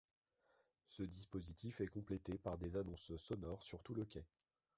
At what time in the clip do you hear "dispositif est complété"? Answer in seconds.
1.03-2.35